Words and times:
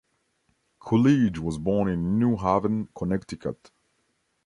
Coolidge 0.79 1.37
was 1.37 1.59
born 1.59 1.87
in 1.87 2.17
New 2.17 2.35
Haven, 2.35 2.89
Connecticut. 2.97 3.69